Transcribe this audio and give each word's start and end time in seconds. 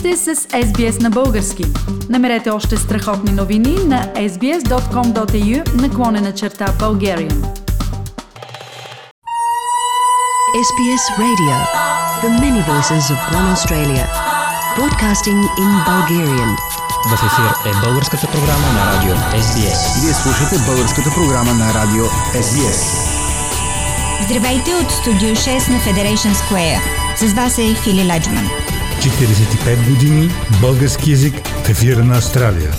сте 0.00 0.16
с 0.16 0.34
SBS 0.36 1.02
на 1.02 1.10
български. 1.10 1.64
Намерете 2.08 2.50
още 2.50 2.76
страхотни 2.76 3.32
новини 3.32 3.76
на 3.86 4.12
sbs.com.au 4.14 5.74
наклонена 5.74 6.32
черта 6.34 6.66
Bulgarian. 6.66 7.38
SBS 10.66 11.04
Radio. 11.24 11.56
The 12.22 12.30
many 12.42 12.60
voices 12.72 13.04
of 13.14 13.18
one 13.38 13.48
Australia. 13.54 14.06
Broadcasting 14.76 15.40
in 15.64 15.70
Bulgarian. 15.90 16.50
В 17.10 17.12
ефир 17.12 17.70
е 17.70 17.72
българската 17.84 18.26
програма 18.26 18.68
на 18.72 18.92
радио 18.92 19.14
SBS. 19.14 19.80
Вие 20.02 20.14
слушате 20.14 20.56
българската 20.66 21.10
програма 21.14 21.52
на 21.54 21.74
радио 21.74 22.04
SBS. 22.34 22.80
Здравейте 24.24 24.74
от 24.74 24.90
студио 24.90 25.30
6 25.30 25.68
на 25.68 25.78
Federation 25.80 26.32
Square. 26.32 26.80
С 27.16 27.32
вас 27.32 27.58
е 27.58 27.74
Фили 27.74 28.04
Ладжман. 28.12 28.69
45 29.00 29.90
години 29.90 30.28
български 30.60 31.10
язик 31.10 31.34
в 31.46 31.70
ефира 31.70 32.04
на 32.04 32.16
Австралия. 32.16 32.70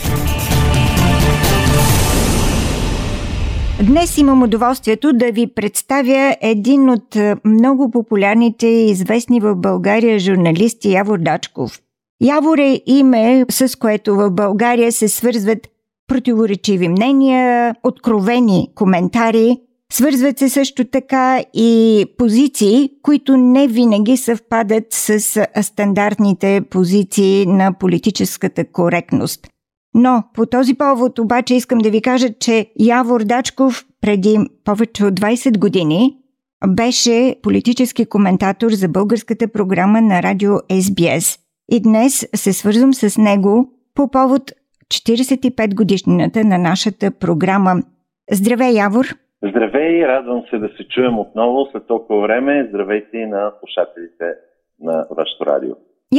Днес 3.84 4.18
имам 4.18 4.44
удоволствието 4.44 5.14
да 5.14 5.32
ви 5.32 5.48
представя 5.48 6.36
един 6.42 6.90
от 6.90 7.16
е, 7.16 7.36
много 7.46 7.92
популярните 7.92 8.68
и 8.68 8.90
известни 8.90 9.40
в 9.40 9.56
България 9.56 10.20
журналисти 10.20 10.92
Явор 10.92 11.18
Дачков. 11.18 11.80
Явор 12.22 12.58
е 12.58 12.82
име, 12.86 13.46
с 13.52 13.80
което 13.80 14.16
в 14.16 14.32
България 14.32 14.92
се 14.92 15.08
свързват 15.08 15.68
противоречиви 16.08 16.88
мнения, 16.88 17.76
откровени 17.84 18.70
коментари, 18.76 19.58
свързват 19.92 20.40
се 20.40 20.50
също 20.50 20.86
така 20.86 21.44
и 21.54 22.06
позиции, 22.18 22.90
които 23.02 23.38
не 23.38 23.68
винаги 23.68 24.18
съвпадат 24.18 24.86
с 24.90 25.20
стандартните 25.62 26.62
позиции 26.70 27.46
на 27.46 27.74
политическата 27.74 28.72
коректност. 28.72 29.48
Но 29.94 30.24
по 30.34 30.46
този 30.46 30.74
повод 30.74 31.20
обаче 31.20 31.56
искам 31.56 31.80
да 31.80 31.90
ви 31.90 32.02
кажа, 32.02 32.34
че 32.40 32.72
Явор 32.80 33.24
Дачков 33.24 33.86
преди 34.02 34.38
повече 34.64 35.06
от 35.06 35.20
20 35.20 35.58
години 35.58 36.18
беше 36.68 37.36
политически 37.44 38.06
коментатор 38.06 38.72
за 38.72 38.88
българската 38.88 39.48
програма 39.48 40.02
на 40.02 40.24
радио 40.24 40.52
SBS. 40.52 41.40
И 41.72 41.80
днес 41.80 42.28
се 42.36 42.54
свързвам 42.54 42.94
с 42.94 43.18
него 43.18 43.70
по 43.96 44.12
повод 44.12 44.52
45 44.88 45.76
годишнината 45.76 46.44
на 46.44 46.58
нашата 46.58 47.12
програма. 47.12 47.84
Здравей, 48.32 48.74
Явор! 48.74 49.16
Здравей, 49.44 50.08
радвам 50.08 50.44
се 50.50 50.58
да 50.58 50.70
се 50.78 50.88
чуем 50.88 51.20
отново 51.20 51.68
след 51.72 51.88
толкова 51.88 52.22
време. 52.22 52.68
Здравейте 52.70 53.18
и 53.18 53.26
на 53.26 53.52
слушателите 53.60 54.26
на 54.80 55.06
вашето 55.18 55.46
радио. 55.46 55.76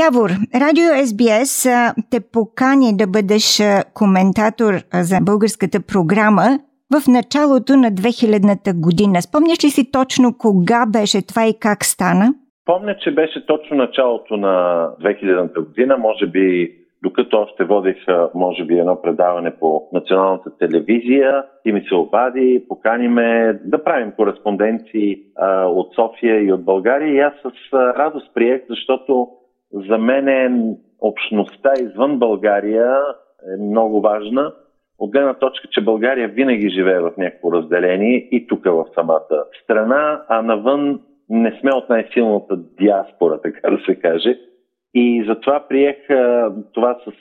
Явор, 0.06 0.30
Радио 0.54 0.84
SBS 0.84 1.92
те 2.10 2.20
покани 2.32 2.96
да 2.96 3.06
бъдеш 3.06 3.62
коментатор 3.94 4.72
за 4.94 5.18
българската 5.22 5.78
програма 5.86 6.58
в 6.94 7.08
началото 7.08 7.76
на 7.76 7.90
2000-та 7.92 8.72
година. 8.74 9.22
Спомняш 9.22 9.64
ли 9.64 9.70
си 9.70 9.90
точно 9.92 10.38
кога 10.38 10.86
беше 10.86 11.26
това 11.26 11.46
и 11.46 11.54
как 11.60 11.84
стана? 11.84 12.34
Помня, 12.64 12.96
че 13.04 13.14
беше 13.14 13.46
точно 13.46 13.76
началото 13.76 14.36
на 14.36 14.88
2000-та 15.00 15.60
година, 15.60 15.96
може 15.98 16.26
би 16.26 16.72
докато 17.02 17.38
още 17.38 17.64
водех, 17.64 17.96
може 18.34 18.64
би, 18.64 18.78
едно 18.78 19.02
предаване 19.02 19.50
по 19.50 19.88
националната 19.92 20.56
телевизия, 20.58 21.44
ти 21.62 21.72
ми 21.72 21.84
се 21.88 21.94
обади, 21.94 22.64
покани 22.68 23.08
ме 23.08 23.60
да 23.64 23.84
правим 23.84 24.12
кореспонденции 24.12 25.22
а, 25.36 25.64
от 25.64 25.94
София 25.94 26.42
и 26.42 26.52
от 26.52 26.64
България. 26.64 27.14
И 27.14 27.18
аз 27.18 27.32
с 27.42 27.72
радост 27.72 28.34
приех, 28.34 28.62
защото 28.68 29.28
за 29.72 29.98
мен 29.98 30.28
е 30.28 30.74
общността 31.00 31.72
извън 31.80 32.18
България 32.18 32.96
е 33.54 33.62
много 33.62 34.00
важна. 34.00 34.52
От 34.98 35.10
гледна 35.10 35.34
точка, 35.34 35.68
че 35.70 35.84
България 35.84 36.28
винаги 36.28 36.70
живее 36.70 36.98
в 36.98 37.12
някакво 37.18 37.52
разделение 37.52 38.28
и 38.30 38.46
тук 38.46 38.64
в 38.64 38.84
самата 38.94 39.44
страна, 39.62 40.22
а 40.28 40.42
навън 40.42 41.00
не 41.28 41.58
сме 41.60 41.70
от 41.72 41.88
най-силната 41.88 42.56
диаспора, 42.56 43.40
така 43.40 43.70
да 43.70 43.78
се 43.86 43.94
каже. 43.94 44.38
И 44.94 45.24
затова 45.28 45.68
приех 45.68 45.96
това 46.72 46.98
с 47.04 47.12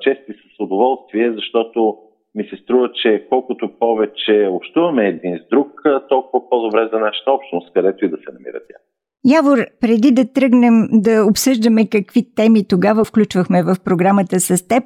чест 0.00 0.20
и 0.28 0.32
с 0.32 0.60
удоволствие, 0.60 1.32
защото 1.32 1.96
ми 2.34 2.44
се 2.44 2.56
струва, 2.56 2.92
че 2.92 3.26
колкото 3.28 3.70
повече 3.78 4.48
общуваме 4.50 5.08
един 5.08 5.38
с 5.38 5.48
друг, 5.50 5.68
толкова 6.08 6.50
по-добре 6.50 6.88
за 6.92 6.98
нашата 6.98 7.30
общност, 7.32 7.72
където 7.72 8.04
и 8.04 8.08
да 8.08 8.16
се 8.16 8.32
намира 8.32 8.58
тя. 8.68 8.76
Явор, 9.36 9.58
преди 9.80 10.10
да 10.10 10.32
тръгнем 10.32 10.88
да 10.92 11.24
обсъждаме 11.30 11.88
какви 11.88 12.34
теми 12.34 12.68
тогава 12.68 13.04
включвахме 13.04 13.62
в 13.62 13.76
програмата 13.84 14.40
с 14.40 14.68
теб, 14.68 14.82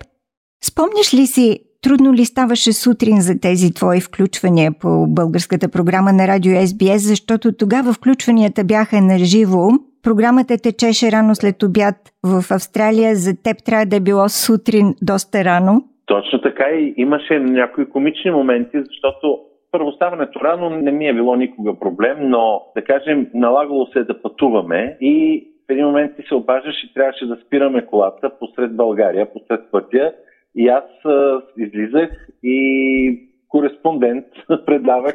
спомняш 0.64 1.14
ли 1.14 1.26
си, 1.26 1.60
трудно 1.82 2.12
ли 2.14 2.24
ставаше 2.24 2.72
сутрин 2.72 3.20
за 3.20 3.40
тези 3.40 3.74
твои 3.74 4.00
включвания 4.00 4.72
по 4.80 5.06
българската 5.08 5.68
програма 5.68 6.12
на 6.12 6.28
радио 6.28 6.52
SBS, 6.52 6.96
защото 6.96 7.52
тогава 7.52 7.92
включванията 7.92 8.64
бяха 8.64 9.00
на 9.00 9.18
живо, 9.18 9.68
програмата 10.04 10.54
течеше 10.62 11.12
рано 11.12 11.34
след 11.34 11.62
обяд 11.62 11.96
в 12.24 12.36
Австралия, 12.58 13.14
за 13.14 13.32
теб 13.44 13.56
трябва 13.66 13.86
да 13.86 13.96
е 13.96 14.06
било 14.08 14.28
сутрин 14.28 14.86
доста 15.02 15.44
рано. 15.44 15.72
Точно 16.06 16.40
така 16.40 16.64
и 16.70 16.94
имаше 16.96 17.38
някои 17.38 17.88
комични 17.88 18.30
моменти, 18.30 18.76
защото 18.76 19.38
първо 19.72 19.92
ставането 19.92 20.40
рано 20.40 20.70
не 20.70 20.92
ми 20.92 21.08
е 21.08 21.14
било 21.14 21.36
никога 21.36 21.78
проблем, 21.78 22.16
но 22.20 22.62
да 22.76 22.84
кажем, 22.84 23.26
налагало 23.34 23.86
се 23.86 24.04
да 24.04 24.22
пътуваме 24.22 24.96
и 25.00 25.44
в 25.68 25.72
един 25.72 25.86
момент 25.86 26.16
ти 26.16 26.22
се 26.28 26.34
обаждаш 26.34 26.74
и 26.84 26.94
трябваше 26.94 27.26
да 27.26 27.36
спираме 27.46 27.86
колата 27.86 28.30
посред 28.38 28.76
България, 28.76 29.32
посред 29.32 29.60
пътя. 29.70 30.12
И 30.56 30.68
аз 30.68 30.84
а, 31.04 31.40
излизах 31.58 32.10
и 32.42 33.28
кореспондент 33.48 34.26
предавах 34.66 35.14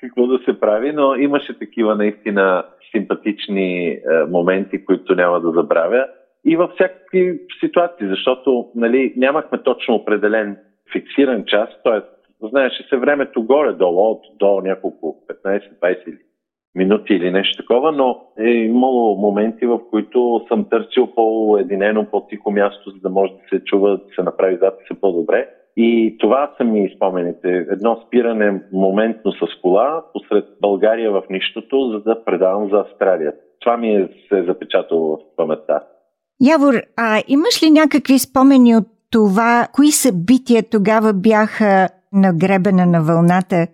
какво 0.00 0.26
да 0.26 0.38
се 0.38 0.60
прави, 0.60 0.92
но 0.92 1.14
имаше 1.14 1.58
такива 1.58 1.94
наистина 1.94 2.64
симпатични 2.90 3.98
а, 4.10 4.26
моменти, 4.26 4.84
които 4.84 5.14
няма 5.14 5.40
да 5.40 5.50
забравя. 5.50 6.06
И 6.44 6.56
във 6.56 6.70
всякакви 6.70 7.40
ситуации, 7.60 8.08
защото 8.08 8.70
нали, 8.74 9.14
нямахме 9.16 9.62
точно 9.62 9.94
определен 9.94 10.56
фиксиран 10.92 11.44
час, 11.44 11.68
т.е 11.84 12.00
знаеше 12.48 12.82
се 12.88 12.96
времето 12.96 13.42
горе-долу, 13.42 14.10
от 14.10 14.22
до 14.38 14.60
няколко 14.60 15.16
15-20 15.44 16.18
минути 16.74 17.14
или 17.14 17.30
нещо 17.30 17.62
такова, 17.62 17.92
но 17.92 18.20
е 18.38 18.50
имало 18.50 19.16
моменти, 19.16 19.66
в 19.66 19.80
които 19.90 20.44
съм 20.48 20.68
търсил 20.68 21.06
по-единено, 21.06 22.06
по-тихо 22.10 22.50
място, 22.50 22.90
за 22.90 23.00
да 23.00 23.10
може 23.10 23.32
да 23.32 23.38
се 23.48 23.64
чува, 23.64 23.90
да 23.90 24.14
се 24.14 24.22
направи 24.22 24.56
записа 24.56 25.00
по-добре. 25.00 25.48
И 25.76 26.16
това 26.20 26.54
са 26.56 26.64
ми 26.64 26.92
спомените. 26.96 27.66
Едно 27.70 28.02
спиране 28.06 28.62
моментно 28.72 29.32
с 29.32 29.60
кола 29.62 30.04
посред 30.12 30.44
България 30.60 31.12
в 31.12 31.22
нищото, 31.30 31.90
за 31.92 32.00
да 32.00 32.24
предавам 32.24 32.70
за 32.70 32.76
Австралия. 32.76 33.32
Това 33.60 33.76
ми 33.76 33.94
е 33.94 34.08
се 34.28 34.42
запечатало 34.42 35.16
в 35.16 35.36
паметта. 35.36 35.82
Явор, 36.40 36.74
а 36.96 37.22
имаш 37.28 37.62
ли 37.62 37.70
някакви 37.70 38.18
спомени 38.18 38.76
от 38.76 38.86
това, 39.10 39.68
кои 39.72 39.90
събития 39.90 40.62
тогава 40.70 41.12
бяха 41.12 41.88
на 42.12 42.32
гребена 42.32 42.86
на 42.86 43.02
вълната, 43.02 43.66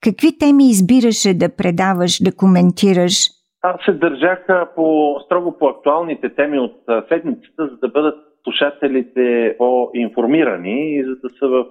какви 0.00 0.38
теми 0.38 0.64
избираше 0.64 1.34
да 1.34 1.56
предаваш, 1.56 2.22
да 2.22 2.36
коментираш? 2.36 3.14
Аз 3.62 3.76
се 3.84 3.92
държах 3.92 4.38
по, 4.76 5.16
строго 5.24 5.58
по 5.58 5.66
актуалните 5.68 6.34
теми 6.34 6.58
от 6.58 6.74
седмицата, 7.08 7.68
за 7.70 7.76
да 7.76 7.88
бъдат 7.88 8.14
слушателите 8.44 9.54
по-информирани 9.58 10.94
и 10.94 11.04
за 11.04 11.16
да 11.16 11.28
са 11.28 11.48
в 11.48 11.66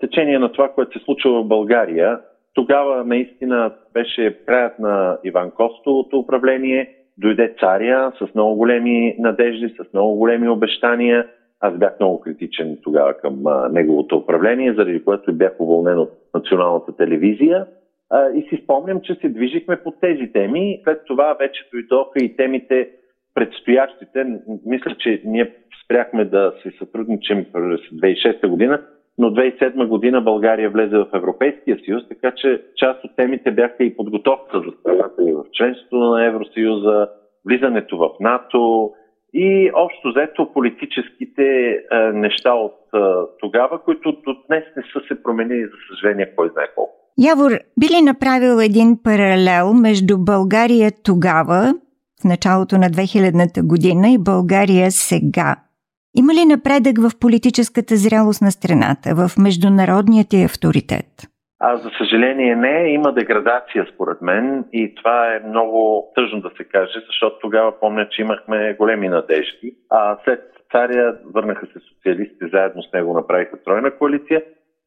течение 0.00 0.38
на 0.38 0.52
това, 0.52 0.68
което 0.68 0.98
се 0.98 1.04
случва 1.04 1.42
в 1.42 1.48
България. 1.48 2.20
Тогава 2.54 3.04
наистина 3.04 3.72
беше 3.94 4.38
краят 4.46 4.78
на 4.78 5.18
Иван 5.24 5.50
Костовото 5.50 6.18
управление, 6.18 6.94
дойде 7.18 7.54
царя 7.60 8.12
с 8.18 8.34
много 8.34 8.56
големи 8.56 9.16
надежди, 9.18 9.68
с 9.68 9.92
много 9.92 10.14
големи 10.16 10.48
обещания– 10.48 11.26
аз 11.64 11.78
бях 11.78 12.00
много 12.00 12.20
критичен 12.20 12.78
тогава 12.82 13.14
към 13.14 13.46
а, 13.46 13.68
неговото 13.68 14.16
управление, 14.16 14.74
заради 14.74 15.04
което 15.04 15.32
бях 15.32 15.60
уволнен 15.60 15.98
от 15.98 16.10
националната 16.34 16.96
телевизия. 16.96 17.66
А, 18.10 18.30
и 18.30 18.42
си 18.42 18.62
спомням, 18.64 19.00
че 19.00 19.14
се 19.14 19.28
движихме 19.28 19.76
по 19.76 19.90
тези 19.90 20.32
теми. 20.32 20.80
След 20.84 21.04
това 21.06 21.36
вече 21.38 21.68
дойдоха 21.72 22.18
и 22.18 22.36
темите 22.36 22.90
предстоящите. 23.34 24.26
Мисля, 24.66 24.94
че 24.98 25.22
ние 25.24 25.54
спряхме 25.92 26.24
да 26.24 26.52
се 26.62 26.70
сътрудничим 26.78 27.46
през 27.52 27.80
2006 27.80 28.48
година, 28.48 28.80
но 29.18 29.30
2007 29.30 29.86
година 29.86 30.20
България 30.20 30.70
влезе 30.70 30.96
в 30.96 31.08
Европейския 31.14 31.78
съюз, 31.84 32.02
така 32.08 32.32
че 32.36 32.62
част 32.76 33.04
от 33.04 33.16
темите 33.16 33.50
бяха 33.50 33.84
и 33.84 33.96
подготовка 33.96 34.60
за 34.60 34.72
страната 34.80 35.22
и 35.28 35.32
в 35.32 35.44
членството 35.52 35.96
на 35.96 36.26
Евросъюза, 36.26 37.08
влизането 37.46 37.98
в 37.98 38.10
НАТО, 38.20 38.90
и 39.34 39.70
общо 39.74 40.08
взето 40.10 40.52
политическите 40.52 41.78
а, 41.90 42.12
неща 42.12 42.52
от 42.52 42.78
а, 42.92 43.26
тогава, 43.40 43.82
които 43.82 44.12
до 44.12 44.36
днес 44.48 44.64
не 44.76 44.82
са 44.82 45.00
се 45.08 45.22
променили, 45.22 45.62
за 45.62 45.76
съжаление, 45.90 46.34
кой 46.36 46.50
знае 46.52 46.66
колко. 46.74 46.92
Явор, 47.18 47.50
би 47.80 47.86
ли 47.86 48.02
направил 48.02 48.64
един 48.64 48.98
паралел 49.04 49.74
между 49.74 50.18
България 50.18 50.90
тогава, 51.04 51.74
в 52.20 52.24
началото 52.24 52.78
на 52.78 52.86
2000-та 52.86 53.62
година 53.62 54.10
и 54.10 54.18
България 54.18 54.90
сега? 54.90 55.56
Има 56.20 56.32
ли 56.34 56.44
напредък 56.54 56.96
в 56.98 57.18
политическата 57.20 57.96
зрялост 57.96 58.42
на 58.42 58.50
страната, 58.50 59.08
в 59.14 59.38
международният 59.38 60.32
и 60.32 60.42
авторитет? 60.42 61.10
А 61.60 61.76
за 61.76 61.90
съжаление 61.98 62.56
не, 62.56 62.92
има 62.92 63.12
деградация 63.12 63.86
според 63.94 64.22
мен 64.22 64.64
и 64.72 64.94
това 64.94 65.34
е 65.34 65.48
много 65.48 66.12
тъжно 66.14 66.40
да 66.40 66.50
се 66.56 66.64
каже, 66.64 66.98
защото 67.06 67.38
тогава 67.40 67.80
помня, 67.80 68.08
че 68.10 68.22
имахме 68.22 68.76
големи 68.78 69.08
надежди, 69.08 69.76
а 69.90 70.18
след 70.24 70.40
царя 70.72 71.16
върнаха 71.34 71.66
се 71.66 71.78
социалистите, 71.88 72.48
заедно 72.52 72.82
с 72.82 72.92
него 72.92 73.14
направиха 73.14 73.62
тройна 73.64 73.90
коалиция. 73.90 74.42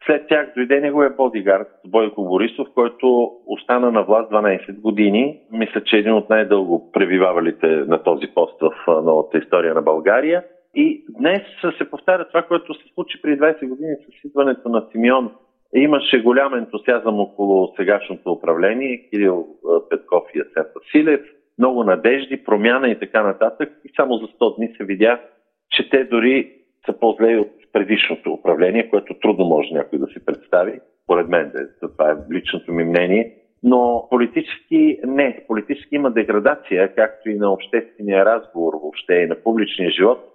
След 0.05 0.27
тях 0.27 0.51
дойде 0.55 0.79
неговия 0.79 1.09
бодигард 1.09 1.67
Бойко 1.87 2.23
Борисов, 2.23 2.67
който 2.75 3.31
остана 3.47 3.91
на 3.91 4.03
власт 4.03 4.31
12 4.31 4.81
години. 4.81 5.39
Мисля, 5.51 5.83
че 5.83 5.95
е 5.95 5.99
един 5.99 6.13
от 6.13 6.29
най-дълго 6.29 6.91
пребивавалите 6.91 7.67
на 7.67 8.03
този 8.03 8.27
пост 8.27 8.61
в 8.61 8.71
новата 8.87 9.37
история 9.37 9.73
на 9.73 9.81
България. 9.81 10.43
И 10.75 11.05
днес 11.09 11.41
се 11.77 11.89
повтаря 11.89 12.27
това, 12.27 12.41
което 12.41 12.73
се 12.73 12.93
случи 12.93 13.21
преди 13.21 13.41
20 13.41 13.67
години 13.67 13.95
с 13.95 14.25
идването 14.25 14.69
на 14.69 14.87
Симеон. 14.91 15.31
Имаше 15.75 16.21
голям 16.21 16.53
ентусиазъм 16.53 17.19
около 17.19 17.73
сегашното 17.75 18.31
управление, 18.31 19.09
Кирил 19.09 19.47
Петков 19.89 20.23
и 20.35 20.39
Асен 20.39 20.65
Василев, 20.75 21.21
много 21.57 21.83
надежди, 21.83 22.43
промяна 22.43 22.89
и 22.89 22.99
така 22.99 23.23
нататък. 23.23 23.71
И 23.85 23.89
само 23.95 24.17
за 24.17 24.27
100 24.27 24.57
дни 24.57 24.73
се 24.77 24.83
видя, 24.83 25.19
че 25.69 25.89
те 25.89 26.03
дори 26.03 26.51
са 26.85 26.99
по-зле 26.99 27.37
от 27.37 27.51
предишното 27.73 28.33
управление, 28.33 28.89
което 28.89 29.13
трудно 29.13 29.45
може 29.45 29.73
някой 29.73 29.99
да 29.99 30.07
си 30.07 30.25
представи. 30.25 30.79
Поред 31.07 31.27
мен, 31.27 31.51
това 31.81 32.11
е 32.11 32.33
личното 32.33 32.73
ми 32.73 32.83
мнение. 32.83 33.35
Но 33.63 34.07
политически 34.09 34.99
не. 35.03 35.43
Политически 35.47 35.95
има 35.95 36.11
деградация, 36.11 36.95
както 36.95 37.29
и 37.29 37.35
на 37.35 37.53
обществения 37.53 38.25
разговор, 38.25 38.73
въобще 38.73 39.13
и 39.13 39.27
на 39.27 39.35
публичния 39.35 39.91
живот. 39.91 40.34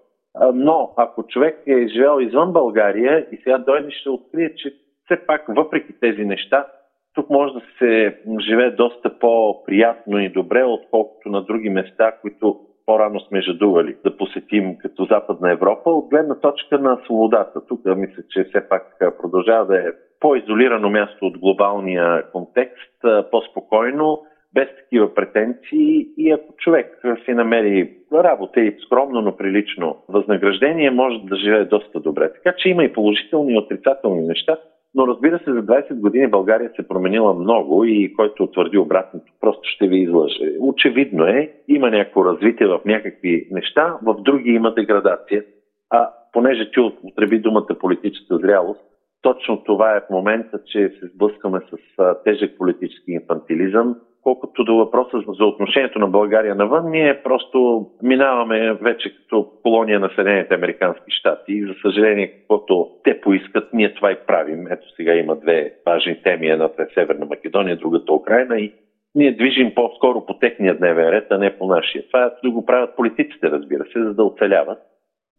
Но 0.55 0.93
ако 0.97 1.27
човек 1.27 1.62
е 1.67 1.87
живел 1.87 2.21
извън 2.21 2.53
България 2.53 3.27
и 3.32 3.37
сега 3.37 3.59
дойде, 3.59 3.91
ще 3.91 4.11
открие, 4.11 4.55
че 4.55 4.75
все 5.05 5.27
пак, 5.27 5.44
въпреки 5.49 5.93
тези 6.00 6.25
неща, 6.25 6.67
тук 7.15 7.31
може 7.31 7.55
да 7.55 7.61
се 7.79 8.19
живее 8.41 8.71
доста 8.71 9.19
по-приятно 9.19 10.19
и 10.19 10.29
добре, 10.29 10.65
отколкото 10.65 11.29
на 11.29 11.43
други 11.43 11.71
места, 11.71 12.12
които 12.21 12.61
по-рано 12.87 13.21
сме 13.21 13.41
жадували 13.41 13.97
да 14.05 14.17
посетим 14.17 14.79
като 14.79 15.05
Западна 15.05 15.53
Европа, 15.53 15.91
от 15.91 16.09
гледна 16.09 16.35
точка 16.35 16.79
на 16.79 16.99
свободата. 17.05 17.67
Тук 17.67 17.81
мисля, 17.85 18.23
че 18.31 18.44
все 18.44 18.69
пак 18.69 18.97
продължава 19.23 19.67
да 19.67 19.79
е 19.79 19.93
по-изолирано 20.21 20.91
място 20.91 21.27
от 21.27 21.38
глобалния 21.38 22.31
контекст, 22.32 22.94
по-спокойно, 23.31 24.23
без 24.55 24.69
такива 24.76 25.14
претенции 25.14 26.08
и 26.17 26.31
ако 26.31 26.55
човек 26.56 27.00
си 27.25 27.35
намери 27.35 27.97
работа 28.12 28.61
и 28.61 28.76
скромно, 28.87 29.20
но 29.20 29.37
прилично 29.37 29.97
възнаграждение, 30.08 30.91
може 30.91 31.19
да 31.25 31.37
живее 31.37 31.64
доста 31.64 32.00
добре. 32.00 32.32
Така 32.32 32.56
че 32.58 32.69
има 32.69 32.85
и 32.85 32.93
положителни 32.93 33.52
и 33.52 33.58
отрицателни 33.58 34.26
неща, 34.26 34.58
но 34.94 35.06
разбира 35.06 35.38
се, 35.38 35.52
за 35.52 35.62
20 35.62 35.94
години 35.94 36.26
България 36.26 36.70
се 36.76 36.88
променила 36.88 37.35
много 37.35 37.85
и 37.85 38.14
който 38.14 38.47
твърди 38.47 38.79
обратното, 38.79 39.32
просто 39.41 39.61
ще 39.64 39.88
ви 39.88 39.99
излъже. 39.99 40.53
Очевидно 40.61 41.26
е, 41.26 41.53
има 41.69 41.91
някакво 41.91 42.25
развитие 42.25 42.67
в 42.67 42.81
някакви 42.85 43.49
неща, 43.50 43.99
в 44.03 44.14
други 44.23 44.50
има 44.50 44.75
деградация. 44.75 45.44
А 45.91 46.11
понеже 46.32 46.70
ти 46.70 46.81
употреби 46.81 47.38
думата 47.38 47.79
политическа 47.81 48.38
зрялост, 48.38 48.81
точно 49.23 49.64
това 49.64 49.96
е 49.96 50.00
в 50.00 50.11
момента, 50.11 50.58
че 50.67 50.88
се 51.00 51.06
сблъскаме 51.06 51.61
с 51.70 51.76
тежък 52.25 52.58
политически 52.58 53.12
инфантилизъм, 53.12 53.96
Колкото 54.22 54.64
до 54.64 54.76
въпроса 54.76 55.17
за 55.38 55.44
отношението 55.44 55.99
на 55.99 56.06
България 56.06 56.55
навън, 56.55 56.90
ние 56.90 57.22
просто 57.22 57.87
минаваме 58.02 58.72
вече 58.72 59.17
като 59.17 59.50
колония 59.62 60.00
на 60.00 60.11
Съединените 60.14 60.55
Американски 60.55 61.11
щати 61.11 61.52
и 61.52 61.67
за 61.67 61.75
съжаление, 61.82 62.32
каквото 62.32 62.90
те 63.05 63.20
поискат, 63.20 63.72
ние 63.72 63.94
това 63.94 64.12
и 64.12 64.17
правим. 64.26 64.67
Ето 64.70 64.90
сега 64.96 65.14
има 65.14 65.37
две 65.37 65.75
важни 65.87 66.22
теми, 66.22 66.49
едната 66.49 66.82
е 66.82 66.94
Северна 66.94 67.26
Македония, 67.26 67.76
другата 67.76 68.12
Украина 68.12 68.61
и 68.61 68.72
ние 69.14 69.32
движим 69.32 69.75
по-скоро 69.75 70.26
по 70.26 70.38
техния 70.38 70.78
дневен 70.78 71.08
ред, 71.08 71.26
а 71.31 71.38
не 71.38 71.58
по 71.58 71.67
нашия. 71.67 72.06
Това 72.06 72.34
да 72.44 72.50
го 72.50 72.67
правят 72.67 72.96
политиците, 72.96 73.50
разбира 73.50 73.84
се, 73.84 74.05
за 74.05 74.14
да 74.14 74.25
оцеляват. 74.25 74.78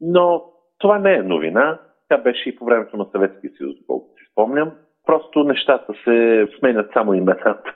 Но 0.02 0.44
това 0.80 1.00
не 1.00 1.14
е 1.14 1.24
новина. 1.24 1.80
Тя 2.10 2.18
беше 2.18 2.50
и 2.50 2.56
по 2.56 2.66
времето 2.66 2.98
на 2.98 3.06
Съветския 3.12 3.52
съюз, 3.58 3.76
колкото 3.88 4.14
си 4.18 4.32
спомням. 4.32 4.72
Просто 5.06 5.44
нещата 5.44 5.94
се 6.04 6.48
сменят 6.60 6.90
само 6.94 7.14
имената. 7.14 7.76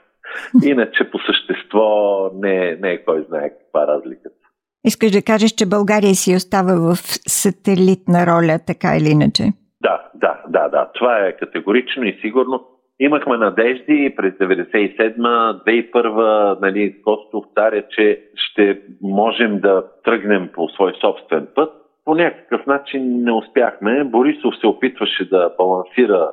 Иначе 0.64 1.10
по 1.10 1.18
същество 1.18 2.30
не, 2.34 2.78
не 2.82 2.90
е 2.90 3.04
кой 3.04 3.24
знае 3.28 3.50
каква 3.50 3.86
разликата. 3.86 4.36
Искаш 4.84 5.10
да 5.10 5.22
кажеш, 5.22 5.50
че 5.50 5.66
България 5.66 6.14
си 6.14 6.36
остава 6.36 6.74
в 6.74 6.96
сателитна 7.28 8.26
роля, 8.26 8.58
така 8.66 8.96
или 8.96 9.08
иначе? 9.08 9.42
Да, 9.80 10.02
да, 10.14 10.42
да, 10.48 10.68
да. 10.68 10.90
Това 10.94 11.18
е 11.18 11.36
категорично 11.36 12.04
и 12.04 12.18
сигурно. 12.20 12.66
Имахме 13.00 13.36
надежди 13.36 14.14
през 14.16 14.34
97-2001, 14.34 16.60
нали, 16.60 17.02
Костов 17.04 17.44
царя, 17.54 17.82
че 17.88 18.22
ще 18.34 18.80
можем 19.02 19.60
да 19.60 19.84
тръгнем 20.04 20.50
по 20.54 20.68
свой 20.68 20.92
собствен 21.00 21.48
път. 21.54 21.72
По 22.06 22.14
някакъв 22.14 22.66
начин 22.66 23.22
не 23.22 23.32
успяхме. 23.32 24.04
Борисов 24.04 24.56
се 24.60 24.66
опитваше 24.66 25.28
да 25.28 25.54
балансира 25.58 26.32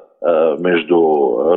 между 0.59 0.97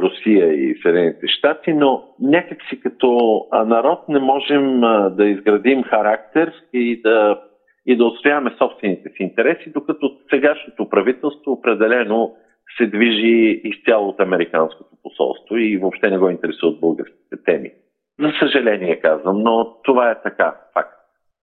Русия 0.00 0.52
и 0.52 0.78
Съединените 0.82 1.26
щати, 1.26 1.72
но 1.72 2.04
някакси 2.20 2.80
като 2.80 3.40
народ 3.66 4.08
не 4.08 4.18
можем 4.18 4.80
да 5.10 5.24
изградим 5.24 5.82
характер 5.82 6.52
и 6.72 7.02
да, 7.02 7.40
и 7.86 7.96
да 7.96 8.04
отстояваме 8.04 8.54
собствените 8.58 9.08
си 9.08 9.22
интереси, 9.22 9.72
докато 9.72 10.16
сегашното 10.30 10.88
правителство 10.88 11.52
определено 11.52 12.34
се 12.78 12.86
движи 12.86 13.60
изцяло 13.64 14.08
от 14.08 14.20
Американското 14.20 14.90
посолство 15.02 15.56
и 15.56 15.78
въобще 15.78 16.10
не 16.10 16.18
го 16.18 16.30
интересуват 16.30 16.80
българските 16.80 17.36
теми. 17.44 17.70
За 18.20 18.32
съжаление 18.38 19.00
казвам, 19.00 19.42
но 19.42 19.76
това 19.82 20.10
е 20.10 20.22
така, 20.22 20.54
факт. 20.74 20.95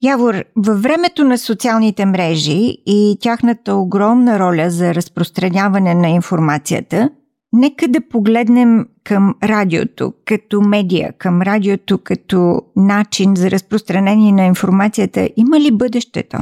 Явор, 0.03 0.35
във 0.67 0.83
времето 0.83 1.25
на 1.25 1.39
социалните 1.39 2.07
мрежи 2.07 2.61
и 2.87 3.17
тяхната 3.21 3.75
огромна 3.75 4.39
роля 4.39 4.67
за 4.79 4.95
разпространяване 4.95 5.95
на 5.95 6.09
информацията, 6.09 7.09
нека 7.53 7.85
да 7.89 8.09
погледнем 8.13 8.71
към 9.09 9.35
радиото 9.53 10.05
като 10.29 10.61
медия, 10.61 11.09
към 11.19 11.43
радиото 11.43 11.95
като 12.05 12.39
начин 12.77 13.31
за 13.35 13.51
разпространение 13.51 14.33
на 14.33 14.45
информацията. 14.47 15.21
Има 15.37 15.57
ли 15.61 15.79
бъдещето? 15.83 16.37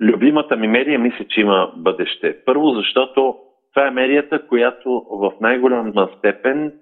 Любимата 0.00 0.56
ми 0.56 0.68
медия 0.68 0.98
мисля, 0.98 1.24
че 1.28 1.40
има 1.40 1.72
бъдеще. 1.76 2.36
Първо, 2.46 2.66
защото 2.80 3.34
това 3.74 3.86
е 3.86 3.90
медията, 3.90 4.46
която 4.48 4.88
в 5.10 5.32
най-голяма 5.40 6.08
степен 6.18 6.72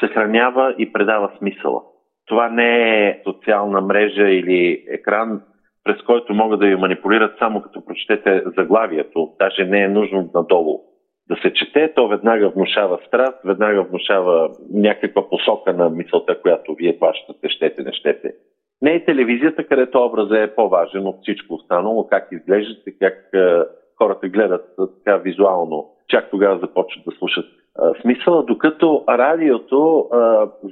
съхранява 0.00 0.74
и 0.78 0.92
предава 0.92 1.30
смисъла. 1.38 1.80
Това 2.26 2.48
не 2.48 2.70
е 3.08 3.20
социална 3.24 3.80
мрежа 3.80 4.28
или 4.28 4.84
екран, 4.90 5.40
през 5.86 6.02
който 6.02 6.34
могат 6.34 6.60
да 6.60 6.66
ви 6.66 6.76
манипулират 6.76 7.38
само 7.38 7.62
като 7.62 7.84
прочетете 7.84 8.42
заглавието. 8.56 9.28
Даже 9.38 9.64
не 9.64 9.82
е 9.82 9.88
нужно 9.88 10.30
надолу 10.34 10.80
да 11.28 11.36
се 11.42 11.52
чете, 11.52 11.92
то 11.94 12.08
веднага 12.08 12.48
внушава 12.48 12.98
страст, 13.06 13.38
веднага 13.44 13.82
внушава 13.82 14.50
някаква 14.72 15.28
посока 15.28 15.72
на 15.72 15.90
мисълта, 15.90 16.40
която 16.40 16.74
вие 16.74 16.98
плащате, 16.98 17.48
щете, 17.48 17.82
не 17.82 17.92
щете. 17.92 18.34
Не 18.82 18.94
е 18.94 19.04
телевизията, 19.04 19.64
където 19.64 20.04
образът 20.04 20.38
е 20.38 20.54
по-важен 20.54 21.06
от 21.06 21.16
всичко 21.22 21.54
останало, 21.54 22.06
как 22.06 22.28
изглеждате, 22.32 22.98
как 23.00 23.14
е, 23.34 23.62
хората 23.98 24.28
гледат 24.28 24.64
е, 24.64 24.82
така 24.98 25.16
визуално. 25.16 25.90
Чак 26.08 26.30
тогава 26.30 26.58
започват 26.58 27.04
да 27.04 27.16
слушат 27.16 27.44
е, 27.44 28.00
смисъла, 28.02 28.44
докато 28.44 29.04
радиото 29.08 30.08
е, 30.12 30.16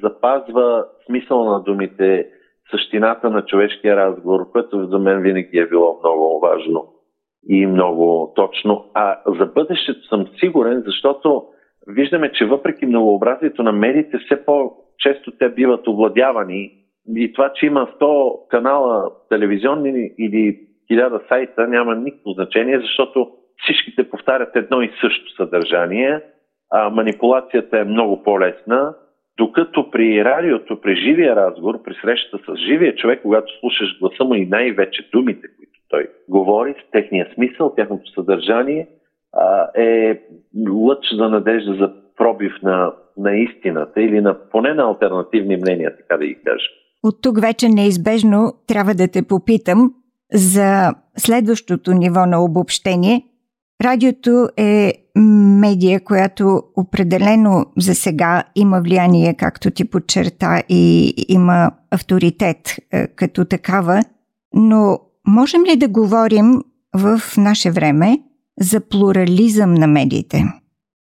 запазва 0.02 0.86
смисъл 1.06 1.44
на 1.44 1.62
думите, 1.62 2.28
същината 2.70 3.30
на 3.30 3.44
човешкия 3.44 3.96
разговор, 3.96 4.50
което 4.52 4.86
за 4.86 4.98
мен 4.98 5.22
винаги 5.22 5.58
е 5.58 5.68
било 5.68 6.00
много 6.04 6.40
важно 6.40 6.94
и 7.48 7.66
много 7.66 8.32
точно. 8.36 8.90
А 8.94 9.18
за 9.26 9.46
бъдещето 9.46 10.06
съм 10.06 10.26
сигурен, 10.40 10.82
защото 10.86 11.44
виждаме, 11.86 12.32
че 12.32 12.46
въпреки 12.46 12.86
многообразието 12.86 13.62
на 13.62 13.72
медиите, 13.72 14.18
все 14.18 14.44
по-често 14.44 15.30
те 15.38 15.48
биват 15.48 15.88
овладявани 15.88 16.72
и 17.16 17.32
това, 17.32 17.52
че 17.54 17.66
има 17.66 17.88
100 18.00 18.48
канала 18.48 19.10
телевизионни 19.28 20.10
или 20.18 20.60
1000 20.90 21.28
сайта, 21.28 21.68
няма 21.68 21.94
никакво 21.94 22.30
значение, 22.30 22.80
защото 22.80 23.30
всичките 23.56 24.10
повтарят 24.10 24.56
едно 24.56 24.82
и 24.82 24.90
също 25.00 25.34
съдържание, 25.36 26.20
а 26.72 26.90
манипулацията 26.90 27.78
е 27.78 27.84
много 27.84 28.22
по-лесна, 28.22 28.94
докато 29.38 29.90
при 29.90 30.24
радиото, 30.24 30.80
при 30.80 30.96
живия 30.96 31.36
разговор, 31.36 31.82
при 31.82 31.94
срещата 32.02 32.44
с 32.46 32.56
живия 32.56 32.94
човек, 32.94 33.20
когато 33.22 33.58
слушаш 33.60 33.98
гласа 34.00 34.24
му 34.24 34.34
и 34.34 34.46
най-вече 34.46 35.08
думите, 35.12 35.48
които 35.56 35.72
той 35.88 36.08
говори, 36.28 36.74
с 36.74 36.90
техния 36.90 37.28
смисъл, 37.34 37.74
тяхното 37.74 38.10
съдържание, 38.10 38.88
е 39.76 40.20
лъч 40.68 40.98
за 41.16 41.28
надежда 41.28 41.74
за 41.74 41.92
пробив 42.16 42.52
на, 42.62 42.92
на 43.16 43.36
истината 43.36 44.02
или 44.02 44.20
на, 44.20 44.36
поне 44.50 44.74
на 44.74 44.82
альтернативни 44.82 45.56
мнения, 45.56 45.96
така 45.96 46.16
да 46.16 46.26
ги 46.26 46.38
кажа. 46.44 46.66
От 47.02 47.14
тук 47.22 47.40
вече 47.40 47.68
неизбежно 47.68 48.52
трябва 48.68 48.94
да 48.94 49.08
те 49.08 49.22
попитам 49.28 49.94
за 50.32 50.94
следващото 51.16 51.92
ниво 51.92 52.26
на 52.26 52.44
обобщение. 52.44 53.22
Радиото 53.82 54.48
е 54.56 54.92
медия, 55.60 56.04
която 56.04 56.62
определено 56.76 57.66
за 57.78 57.94
сега 57.94 58.44
има 58.54 58.80
влияние, 58.80 59.34
както 59.34 59.70
ти 59.70 59.90
подчерта, 59.90 60.62
и 60.68 61.14
има 61.28 61.70
авторитет 61.90 62.76
е, 62.92 63.06
като 63.06 63.44
такава, 63.44 64.02
но 64.54 64.98
можем 65.26 65.64
ли 65.64 65.76
да 65.76 65.88
говорим 65.88 66.62
в 66.96 67.20
наше 67.38 67.70
време 67.70 68.18
за 68.60 68.88
плурализъм 68.88 69.74
на 69.74 69.86
медиите? 69.86 70.44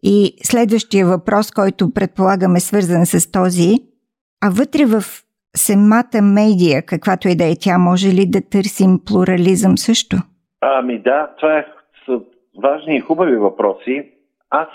И 0.03 0.33
следващия 0.43 1.07
въпрос, 1.07 1.51
който 1.51 1.93
предполагаме 1.93 2.59
свързан 2.59 3.05
с 3.05 3.31
този, 3.31 3.75
а 4.41 4.49
вътре 4.49 4.85
в 4.85 5.03
самата 5.55 6.21
медия, 6.21 6.81
каквато 6.81 7.27
и 7.27 7.35
да 7.35 7.45
е 7.45 7.55
тя, 7.59 7.77
може 7.77 8.07
ли 8.07 8.25
да 8.25 8.41
търсим 8.41 8.99
плурализъм 9.05 9.77
също? 9.77 10.17
Ами 10.61 11.01
да, 11.01 11.29
това 11.39 11.57
е 11.57 11.65
важни 12.59 12.95
и 12.95 12.99
хубави 12.99 13.35
въпроси. 13.35 14.11
Аз 14.49 14.69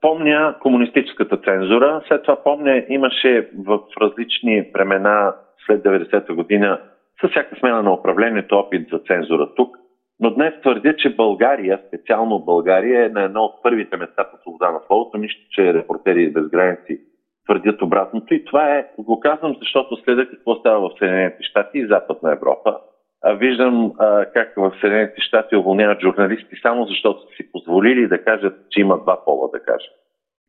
помня 0.00 0.54
комунистическата 0.60 1.36
цензура, 1.36 2.02
след 2.08 2.22
това 2.22 2.42
помня 2.42 2.84
имаше 2.88 3.50
в 3.66 3.78
различни 4.00 4.70
времена 4.74 5.34
след 5.66 5.82
90-та 5.84 6.34
година 6.34 6.80
със 7.20 7.30
всяка 7.30 7.56
смена 7.56 7.82
на 7.82 7.92
управлението 7.92 8.56
опит 8.56 8.88
за 8.92 8.98
цензура 8.98 9.54
тук. 9.54 9.76
Но 10.20 10.34
днес 10.34 10.54
твърдя, 10.60 10.96
че 10.96 11.16
България, 11.16 11.80
специално 11.88 12.44
България, 12.44 13.06
е 13.06 13.08
на 13.08 13.22
едно 13.22 13.42
от 13.42 13.62
първите 13.62 13.96
места 13.96 14.24
по 14.30 14.36
свобода 14.36 14.70
на 14.70 14.80
словото, 14.86 15.18
нищо, 15.18 15.40
че 15.50 15.74
репортери 15.74 16.32
без 16.32 16.48
граници 16.48 17.00
твърдят 17.44 17.82
обратното. 17.82 18.34
И 18.34 18.44
това 18.44 18.74
е, 18.74 18.86
го 18.98 19.20
казвам, 19.20 19.56
защото 19.58 19.96
следа 19.96 20.26
какво 20.26 20.54
става 20.54 20.88
в 20.88 20.98
Съединените 20.98 21.42
щати 21.42 21.78
и 21.78 21.86
Западна 21.86 22.32
Европа. 22.32 22.78
Виждам 23.26 23.92
а, 23.98 24.24
как 24.24 24.52
в 24.56 24.72
Съединените 24.80 25.20
щати 25.20 25.56
уволняват 25.56 26.00
журналисти 26.00 26.56
само 26.62 26.84
защото 26.84 27.20
са 27.20 27.36
си 27.36 27.52
позволили 27.52 28.08
да 28.08 28.24
кажат, 28.24 28.54
че 28.70 28.80
има 28.80 29.02
два 29.02 29.24
пола, 29.24 29.48
да 29.52 29.60
кажат. 29.60 29.92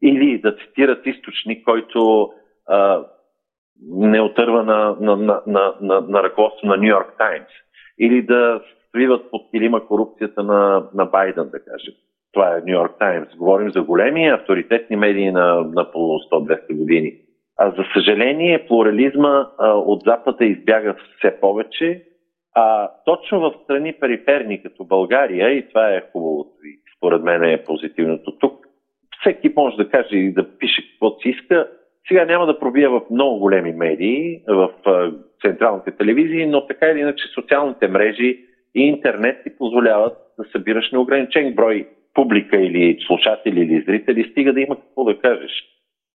Или 0.04 0.42
да 0.42 0.56
цитират 0.56 1.06
източник, 1.06 1.66
който 1.66 2.30
а, 2.68 3.06
не 3.90 4.22
отърва 4.22 4.64
на, 4.64 4.96
на, 5.00 5.16
на, 5.16 5.42
на, 5.48 5.74
на, 5.82 6.02
на 6.02 6.24
ръководство 6.24 6.68
на 6.68 6.78
Нью 6.78 6.88
Йорк 6.88 7.14
Таймс. 7.18 7.48
Или 8.00 8.22
да 8.22 8.62
свиват 8.90 9.32
под 9.32 9.42
килима 9.52 9.88
корупцията 9.88 10.44
на, 10.44 10.90
на 10.94 11.06
Байден, 11.06 11.50
да 11.50 11.60
кажем. 11.60 11.94
Това 12.34 12.58
е 12.58 12.62
Нью 12.62 12.74
Йорк 12.74 12.96
Таймс. 13.00 13.36
Говорим 13.36 13.72
за 13.72 13.82
големи 13.82 14.28
авторитетни 14.28 14.96
медии 14.96 15.32
на, 15.32 15.56
на 15.74 15.92
по 15.92 16.00
100-200 16.00 16.78
години. 16.78 17.14
А 17.58 17.70
за 17.70 17.84
съжаление, 17.94 18.66
плурализма 18.68 19.48
а, 19.58 19.74
от 19.74 20.02
Запада 20.06 20.46
избяга 20.46 20.96
все 21.18 21.40
повече 21.40 22.04
а 22.56 22.92
точно 23.06 23.40
в 23.40 23.54
страни 23.64 23.94
периферни, 23.94 24.64
като 24.64 24.84
България, 24.84 25.52
и 25.52 25.70
това 25.70 25.90
е 25.90 26.04
хубаво, 26.12 26.48
и 26.64 26.80
според 26.98 27.24
мен 27.24 27.44
е 27.44 27.64
позитивното 27.64 28.32
тук, 28.32 28.68
всеки 29.22 29.54
може 29.56 29.78
да 29.78 29.90
каже 29.90 30.16
и 30.16 30.34
да 30.34 30.58
пише 30.58 30.92
каквото 30.92 31.22
си 31.22 31.30
иска. 31.30 31.68
Сега 32.08 32.26
няма 32.26 32.46
да 32.46 32.60
пробия 32.60 32.90
в 32.90 33.02
много 33.12 33.40
големи 33.40 33.72
медии, 33.72 34.42
в 34.48 34.70
централните 35.42 35.92
телевизии, 35.92 36.46
но 36.46 36.68
така 36.68 36.88
или 36.88 37.00
иначе 37.00 37.28
социалните 37.28 37.88
мрежи 37.88 38.46
и 38.76 38.82
интернет 38.82 39.44
ти 39.44 39.58
позволяват 39.58 40.18
да 40.40 40.46
събираш 40.52 40.92
неограничен 40.92 41.54
брой 41.56 41.88
публика 42.14 42.58
или 42.58 42.98
слушатели 43.08 43.60
или 43.60 43.84
зрители, 43.88 44.30
стига 44.32 44.54
да 44.54 44.62
има 44.62 44.76
какво 44.76 45.04
да 45.04 45.20
кажеш. 45.20 45.52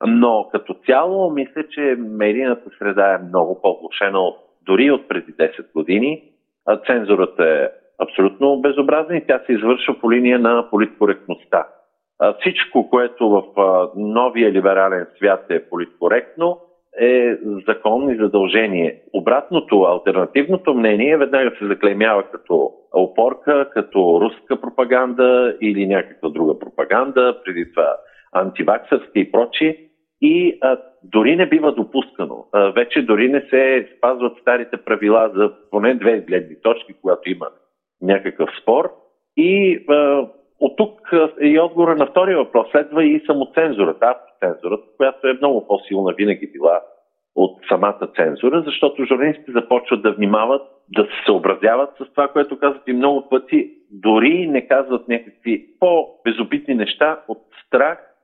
Но 0.07 0.49
като 0.51 0.73
цяло 0.73 1.31
мисля, 1.31 1.67
че 1.69 1.95
медийната 1.99 2.69
среда 2.79 3.13
е 3.13 3.27
много 3.27 3.61
по-влушена 3.61 4.19
от 4.19 4.37
дори 4.65 4.91
от 4.91 5.07
преди 5.07 5.33
10 5.33 5.73
години. 5.73 6.23
Цензурата 6.85 7.43
е 7.49 7.69
абсолютно 8.03 8.61
безобразна 8.61 9.17
и 9.17 9.27
тя 9.27 9.41
се 9.45 9.53
извършва 9.53 9.99
по 9.99 10.11
линия 10.11 10.39
на 10.39 10.67
политкоректността. 10.69 11.67
Всичко, 12.39 12.89
което 12.89 13.29
в 13.29 13.43
новия 13.95 14.51
либерален 14.51 15.07
свят 15.17 15.45
е 15.49 15.69
политкоректно, 15.69 16.59
е 16.99 17.37
закон 17.67 18.09
и 18.09 18.15
задължение. 18.15 19.01
Обратното, 19.13 19.81
альтернативното 19.81 20.73
мнение 20.73 21.17
веднага 21.17 21.51
се 21.59 21.67
заклеймява 21.67 22.23
като 22.23 22.71
опорка, 22.93 23.69
като 23.73 24.21
руска 24.21 24.61
пропаганда 24.61 25.57
или 25.61 25.87
някаква 25.87 26.29
друга 26.29 26.59
пропаганда, 26.59 27.41
преди 27.45 27.71
това 27.71 27.95
антиваксърска 28.33 29.19
и 29.19 29.31
прочие 29.31 29.84
и 30.21 30.57
а, 30.61 30.77
дори 31.03 31.35
не 31.35 31.49
бива 31.49 31.71
допускано. 31.71 32.45
А, 32.51 32.71
вече 32.71 33.01
дори 33.01 33.29
не 33.29 33.41
се 33.49 33.89
спазват 33.97 34.37
старите 34.41 34.77
правила 34.77 35.31
за 35.35 35.53
поне 35.71 35.95
две 35.95 36.19
гледни 36.19 36.61
точки, 36.61 36.93
когато 37.01 37.29
има 37.29 37.47
някакъв 38.01 38.49
спор. 38.61 38.91
И 39.37 39.83
а, 39.89 40.27
от 40.59 40.77
тук 40.77 41.11
и 41.41 41.59
отговора 41.59 41.95
на 41.95 42.05
втория 42.05 42.37
въпрос. 42.37 42.67
Следва 42.71 43.05
и 43.05 43.23
самоцензурата, 43.25 44.05
автоцензурата, 44.05 44.83
която 44.97 45.27
е 45.27 45.33
много 45.33 45.67
по-силна 45.67 46.13
винаги 46.13 46.51
била 46.53 46.81
от 47.35 47.59
самата 47.67 48.07
цензура, 48.15 48.63
защото 48.65 49.05
журналистите 49.05 49.51
започват 49.51 50.01
да 50.01 50.11
внимават, 50.11 50.61
да 50.89 51.03
се 51.03 51.25
съобразяват 51.25 51.89
с 51.97 52.13
това, 52.13 52.27
което 52.27 52.59
казват 52.59 52.87
и 52.87 52.93
много 52.93 53.29
пъти, 53.29 53.71
дори 53.91 54.47
не 54.47 54.67
казват 54.67 55.07
някакви 55.07 55.65
по-безобитни 55.79 56.75
неща 56.75 57.19
от 57.27 57.37
страх, 57.67 58.14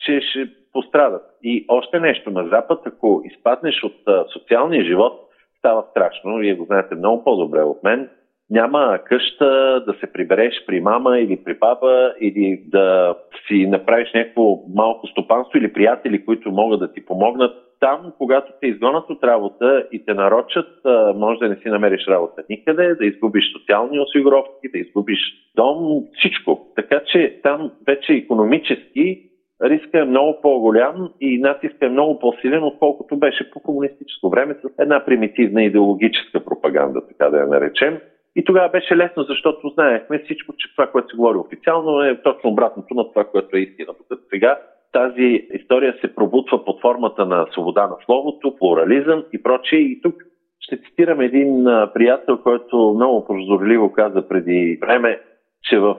че 0.00 0.20
ще 0.20 0.48
пострадат. 0.72 1.22
И 1.42 1.64
още 1.68 2.00
нещо 2.00 2.30
на 2.30 2.48
Запад, 2.48 2.80
ако 2.86 3.22
изпаднеш 3.24 3.84
от 3.84 3.96
социалния 4.32 4.84
живот, 4.84 5.12
става 5.58 5.84
страшно. 5.90 6.36
Вие 6.36 6.54
го 6.54 6.64
знаете 6.64 6.94
много 6.94 7.24
по-добре 7.24 7.62
от 7.62 7.82
мен. 7.82 8.08
Няма 8.50 8.98
къща 9.04 9.82
да 9.86 9.94
се 10.00 10.12
прибереш 10.12 10.64
при 10.66 10.80
мама 10.80 11.18
или 11.18 11.44
при 11.44 11.54
баба 11.54 12.14
или 12.20 12.62
да 12.66 13.14
си 13.48 13.66
направиш 13.66 14.12
някакво 14.14 14.62
малко 14.74 15.06
стопанство 15.06 15.58
или 15.58 15.72
приятели, 15.72 16.24
които 16.24 16.50
могат 16.50 16.80
да 16.80 16.92
ти 16.92 17.04
помогнат. 17.04 17.56
Там, 17.80 18.12
когато 18.18 18.52
те 18.60 18.66
изгонат 18.66 19.10
от 19.10 19.24
работа 19.24 19.86
и 19.92 20.04
те 20.04 20.14
нарочат, 20.14 20.68
може 21.14 21.38
да 21.38 21.48
не 21.48 21.56
си 21.56 21.68
намериш 21.68 22.06
работа 22.08 22.42
никъде, 22.50 22.94
да 22.94 23.06
изгубиш 23.06 23.52
социални 23.52 24.00
осигуровки, 24.00 24.68
да 24.72 24.78
изгубиш 24.78 25.18
дом, 25.56 26.04
всичко. 26.18 26.66
Така 26.76 27.00
че 27.06 27.40
там 27.42 27.72
вече 27.86 28.12
економически 28.12 29.22
риска 29.62 29.98
е 29.98 30.04
много 30.04 30.38
по-голям 30.42 31.12
и 31.20 31.38
натиска 31.38 31.86
е 31.86 31.88
много 31.88 32.18
по-силен, 32.18 32.64
отколкото 32.64 33.16
беше 33.16 33.50
по 33.50 33.60
комунистическо 33.60 34.30
време 34.30 34.54
с 34.54 34.68
една 34.78 35.04
примитивна 35.04 35.64
идеологическа 35.64 36.44
пропаганда, 36.44 37.06
така 37.08 37.30
да 37.30 37.38
я 37.38 37.46
наречем. 37.46 37.98
И 38.36 38.44
тогава 38.44 38.68
беше 38.68 38.96
лесно, 38.96 39.22
защото 39.22 39.68
знаехме 39.68 40.18
всичко, 40.18 40.54
че 40.58 40.74
това, 40.76 40.86
което 40.86 41.08
се 41.08 41.16
говори 41.16 41.38
официално 41.38 42.02
е 42.02 42.22
точно 42.22 42.50
обратното 42.50 42.94
на 42.94 43.08
това, 43.08 43.24
което 43.24 43.56
е 43.56 43.60
истина. 43.60 43.94
Докато 43.98 44.28
сега 44.30 44.58
тази 44.92 45.46
история 45.52 45.94
се 46.00 46.14
пробутва 46.14 46.64
под 46.64 46.80
формата 46.80 47.26
на 47.26 47.46
свобода 47.52 47.86
на 47.86 47.96
словото, 48.04 48.56
плурализъм 48.56 49.24
и 49.32 49.42
прочее. 49.42 49.78
И 49.78 50.00
тук 50.02 50.14
ще 50.60 50.82
цитирам 50.82 51.20
един 51.20 51.64
приятел, 51.94 52.38
който 52.38 52.92
много 52.96 53.24
прозорливо 53.24 53.92
каза 53.92 54.28
преди 54.28 54.78
време, 54.80 55.20
че 55.62 55.78
в 55.78 55.96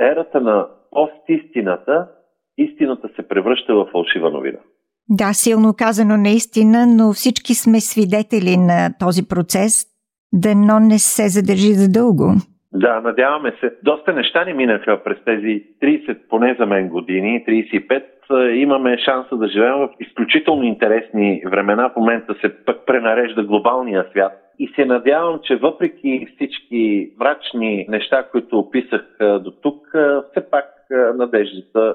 ерата 0.00 0.40
на 0.40 0.66
постистината 0.90 2.08
истината 2.62 3.08
се 3.16 3.28
превръща 3.28 3.74
в 3.74 3.88
фалшива 3.92 4.30
новина. 4.30 4.58
Да, 5.08 5.32
силно 5.32 5.74
казано 5.78 6.16
наистина, 6.16 6.86
но 6.86 7.12
всички 7.12 7.54
сме 7.54 7.80
свидетели 7.80 8.56
на 8.56 8.90
този 9.00 9.28
процес. 9.28 9.86
Дано 10.32 10.80
не 10.80 10.98
се 10.98 11.28
задържи 11.28 11.72
задълго. 11.72 12.24
Да, 12.74 13.00
надяваме 13.00 13.52
се. 13.60 13.72
Доста 13.82 14.12
неща 14.12 14.44
ни 14.44 14.52
минаха 14.52 15.00
през 15.04 15.18
тези 15.24 15.64
30, 15.82 16.18
поне 16.28 16.56
за 16.58 16.66
мен 16.66 16.88
години, 16.88 17.44
35. 17.48 18.54
Имаме 18.54 18.98
шанса 18.98 19.36
да 19.36 19.48
живеем 19.48 19.74
в 19.74 19.88
изключително 20.00 20.62
интересни 20.62 21.42
времена. 21.50 21.90
В 21.90 21.96
момента 21.96 22.34
се 22.40 22.64
пък 22.64 22.86
пренарежда 22.86 23.44
глобалния 23.44 24.06
свят. 24.10 24.32
И 24.58 24.72
се 24.74 24.84
надявам, 24.84 25.40
че 25.44 25.56
въпреки 25.56 26.26
всички 26.34 27.10
мрачни 27.20 27.86
неща, 27.88 28.28
които 28.32 28.58
описах 28.58 29.16
до 29.20 29.50
тук, 29.62 29.88
все 30.30 30.50
пак 30.50 30.64
надеждата 31.14 31.94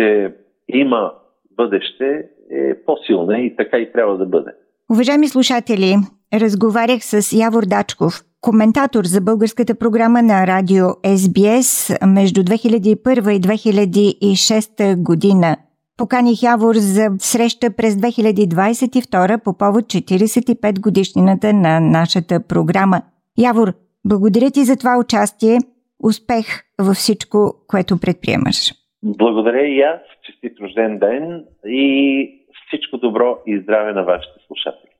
че 0.00 0.34
има 0.68 1.12
бъдеще 1.56 2.24
е 2.50 2.84
по-силна 2.86 3.38
и 3.38 3.56
така 3.56 3.78
и 3.78 3.92
трябва 3.92 4.18
да 4.18 4.26
бъде. 4.26 4.50
Уважаеми 4.92 5.28
слушатели, 5.28 5.96
разговарях 6.34 7.04
с 7.04 7.32
Явор 7.32 7.62
Дачков, 7.66 8.22
коментатор 8.40 9.04
за 9.04 9.20
българската 9.20 9.74
програма 9.74 10.22
на 10.22 10.46
радио 10.46 10.84
SBS 10.86 12.06
между 12.06 12.42
2001 12.42 13.30
и 13.30 13.40
2006 13.40 15.02
година. 15.02 15.56
Поканих 15.96 16.42
Явор 16.42 16.74
за 16.74 17.08
среща 17.18 17.70
през 17.76 17.94
2022 17.94 19.38
по 19.44 19.58
повод 19.58 19.84
45 19.84 20.80
годишнината 20.80 21.52
на 21.52 21.80
нашата 21.80 22.40
програма. 22.40 23.02
Явор, 23.38 23.72
благодаря 24.04 24.50
ти 24.50 24.64
за 24.64 24.76
това 24.76 24.98
участие. 24.98 25.58
Успех 26.02 26.46
във 26.78 26.96
всичко, 26.96 27.54
което 27.66 27.98
предприемаш. 27.98 28.79
Благодаря 29.02 29.66
и 29.66 29.80
аз. 29.80 30.00
Честит 30.22 30.60
рожден 30.60 30.98
ден 30.98 31.44
и 31.66 32.46
всичко 32.66 32.98
добро 32.98 33.38
и 33.46 33.58
здраве 33.58 33.92
на 33.92 34.04
вашите 34.04 34.38
слушатели. 34.46 34.90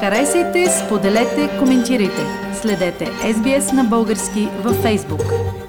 Харесайте, 0.00 0.66
споделете, 0.66 1.58
коментирайте. 1.58 2.22
Следете 2.54 3.04
SBS 3.04 3.76
на 3.76 3.84
български 3.90 4.42
във 4.64 4.76
Facebook. 4.84 5.59